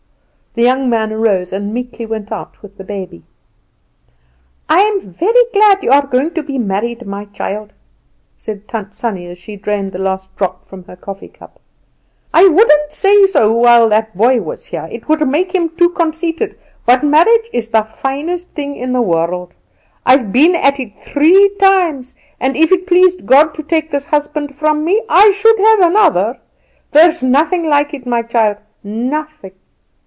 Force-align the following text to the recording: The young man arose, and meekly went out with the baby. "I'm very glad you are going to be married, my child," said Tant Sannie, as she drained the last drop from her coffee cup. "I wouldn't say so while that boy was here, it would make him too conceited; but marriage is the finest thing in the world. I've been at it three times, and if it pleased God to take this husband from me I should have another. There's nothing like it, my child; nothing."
The 0.53 0.63
young 0.63 0.89
man 0.89 1.13
arose, 1.13 1.53
and 1.53 1.73
meekly 1.73 2.05
went 2.05 2.29
out 2.29 2.61
with 2.61 2.77
the 2.77 2.83
baby. 2.83 3.23
"I'm 4.67 4.99
very 4.99 5.43
glad 5.53 5.81
you 5.81 5.91
are 5.91 6.05
going 6.05 6.31
to 6.33 6.43
be 6.43 6.57
married, 6.57 7.07
my 7.07 7.23
child," 7.23 7.71
said 8.35 8.67
Tant 8.67 8.93
Sannie, 8.93 9.27
as 9.27 9.37
she 9.37 9.55
drained 9.55 9.93
the 9.93 9.97
last 9.97 10.35
drop 10.35 10.65
from 10.65 10.83
her 10.83 10.97
coffee 10.97 11.29
cup. 11.29 11.61
"I 12.33 12.49
wouldn't 12.49 12.91
say 12.91 13.25
so 13.27 13.53
while 13.53 13.87
that 13.87 14.17
boy 14.17 14.41
was 14.41 14.65
here, 14.65 14.89
it 14.91 15.07
would 15.07 15.25
make 15.25 15.55
him 15.55 15.69
too 15.69 15.87
conceited; 15.91 16.57
but 16.85 17.01
marriage 17.01 17.47
is 17.53 17.69
the 17.69 17.83
finest 17.85 18.49
thing 18.49 18.75
in 18.75 18.91
the 18.91 19.01
world. 19.01 19.53
I've 20.05 20.33
been 20.33 20.55
at 20.57 20.81
it 20.81 20.93
three 20.95 21.49
times, 21.61 22.13
and 22.41 22.57
if 22.57 22.73
it 22.73 22.87
pleased 22.87 23.25
God 23.25 23.53
to 23.53 23.63
take 23.63 23.89
this 23.89 24.03
husband 24.07 24.53
from 24.53 24.83
me 24.83 25.01
I 25.07 25.31
should 25.31 25.57
have 25.59 25.79
another. 25.79 26.41
There's 26.91 27.23
nothing 27.23 27.69
like 27.69 27.93
it, 27.93 28.05
my 28.05 28.21
child; 28.21 28.57
nothing." 28.83 29.53